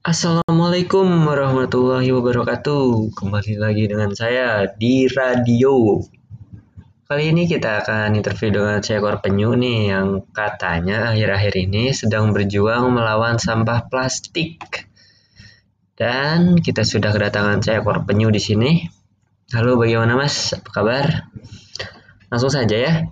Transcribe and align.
Assalamualaikum 0.00 1.28
warahmatullahi 1.28 2.08
wabarakatuh. 2.08 3.12
Kembali 3.12 3.60
lagi 3.60 3.84
dengan 3.84 4.08
saya 4.16 4.64
di 4.64 5.04
radio. 5.12 6.00
Kali 7.04 7.28
ini 7.28 7.44
kita 7.44 7.84
akan 7.84 8.16
interview 8.16 8.48
dengan 8.48 8.80
seekor 8.80 9.20
penyu 9.20 9.52
nih 9.52 9.92
yang 9.92 10.24
katanya 10.32 11.12
akhir-akhir 11.12 11.52
ini 11.52 11.92
sedang 11.92 12.32
berjuang 12.32 12.88
melawan 12.88 13.36
sampah 13.36 13.92
plastik. 13.92 14.88
Dan 15.92 16.56
kita 16.56 16.80
sudah 16.80 17.12
kedatangan 17.12 17.60
seekor 17.60 18.00
penyu 18.08 18.32
di 18.32 18.40
sini. 18.40 18.80
Halo, 19.52 19.76
bagaimana 19.76 20.16
Mas? 20.16 20.56
Apa 20.56 20.80
kabar? 20.80 21.28
Langsung 22.32 22.48
saja 22.48 22.72
ya. 22.72 23.04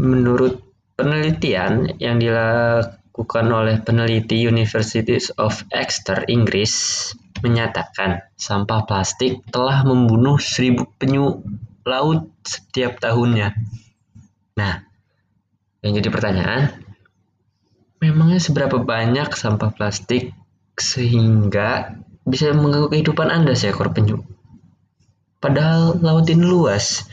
Menurut 0.00 0.64
penelitian 0.96 1.92
yang 2.00 2.16
dilakukan 2.24 3.04
dilakukan 3.16 3.48
oleh 3.48 3.80
peneliti 3.80 4.44
Universities 4.44 5.32
of 5.40 5.64
Exeter, 5.72 6.28
Inggris, 6.28 7.16
menyatakan 7.40 8.20
sampah 8.36 8.84
plastik 8.84 9.40
telah 9.48 9.88
membunuh 9.88 10.36
seribu 10.36 10.84
penyu 11.00 11.40
laut 11.88 12.28
setiap 12.44 13.00
tahunnya. 13.00 13.56
Nah, 14.60 14.84
yang 15.80 15.96
jadi 15.96 16.12
pertanyaan, 16.12 16.76
memangnya 18.04 18.36
seberapa 18.36 18.84
banyak 18.84 19.32
sampah 19.32 19.72
plastik 19.72 20.36
sehingga 20.76 21.96
bisa 22.28 22.52
mengganggu 22.52 22.92
kehidupan 23.00 23.32
Anda 23.32 23.56
seekor 23.56 23.96
penyu? 23.96 24.28
Padahal 25.40 26.04
laut 26.04 26.28
ini 26.28 26.44
luas, 26.44 27.08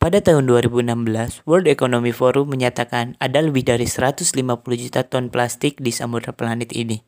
pada 0.00 0.24
tahun 0.24 0.48
2016, 0.48 1.44
World 1.44 1.68
Economic 1.68 2.16
Forum 2.16 2.48
menyatakan 2.48 3.20
ada 3.20 3.44
lebih 3.44 3.68
dari 3.68 3.84
150 3.84 4.32
juta 4.80 5.04
ton 5.04 5.28
plastik 5.28 5.76
di 5.76 5.92
samudera 5.92 6.32
planet 6.32 6.72
ini. 6.72 7.04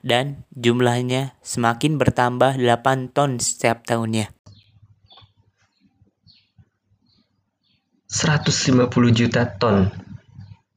Dan 0.00 0.48
jumlahnya 0.56 1.36
semakin 1.44 2.00
bertambah 2.00 2.56
8 2.56 3.12
ton 3.12 3.36
setiap 3.36 3.84
tahunnya. 3.84 4.32
150 8.08 8.88
juta 9.12 9.44
ton. 9.60 9.92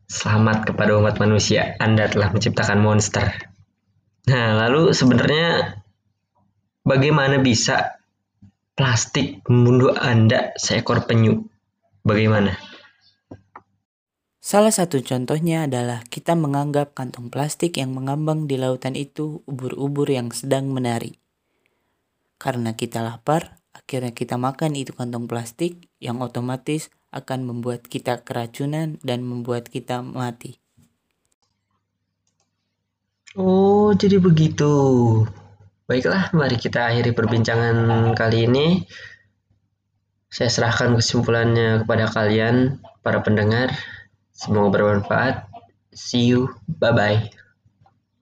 Selamat 0.07 0.67
kepada 0.67 0.99
umat 0.99 1.15
manusia, 1.19 1.79
Anda 1.79 2.11
telah 2.11 2.31
menciptakan 2.31 2.79
monster. 2.83 3.23
Nah, 4.27 4.67
lalu 4.67 4.91
sebenarnya 4.91 5.79
bagaimana 6.83 7.39
bisa 7.39 7.99
plastik 8.77 9.41
membunuh 9.49 9.97
Anda 9.97 10.53
seekor 10.53 11.09
penyu. 11.09 11.49
Bagaimana? 12.05 12.55
Salah 14.37 14.71
satu 14.71 15.03
contohnya 15.03 15.67
adalah 15.67 16.05
kita 16.07 16.37
menganggap 16.37 16.95
kantong 16.95 17.27
plastik 17.27 17.75
yang 17.75 17.91
mengambang 17.91 18.47
di 18.47 18.55
lautan 18.55 18.95
itu 18.95 19.43
ubur-ubur 19.43 20.07
yang 20.07 20.31
sedang 20.31 20.71
menari. 20.71 21.19
Karena 22.39 22.77
kita 22.77 23.03
lapar, 23.03 23.59
akhirnya 23.75 24.15
kita 24.15 24.39
makan 24.39 24.77
itu 24.77 24.95
kantong 24.95 25.27
plastik 25.27 25.89
yang 25.99 26.23
otomatis 26.23 26.93
akan 27.11 27.43
membuat 27.43 27.89
kita 27.89 28.23
keracunan 28.23 29.01
dan 29.01 29.25
membuat 29.25 29.67
kita 29.67 29.99
mati. 30.05 30.61
Oh, 33.35 33.91
jadi 33.91 34.21
begitu. 34.21 34.69
Baiklah, 35.87 36.35
mari 36.35 36.59
kita 36.59 36.91
akhiri 36.91 37.15
perbincangan 37.15 38.11
kali 38.11 38.43
ini. 38.43 38.83
Saya 40.27 40.51
serahkan 40.51 40.99
kesimpulannya 40.99 41.87
kepada 41.87 42.11
kalian, 42.11 42.83
para 42.99 43.23
pendengar. 43.23 43.71
Semoga 44.35 44.75
bermanfaat. 44.75 45.47
See 45.95 46.27
you. 46.27 46.51
Bye-bye. 46.67 47.46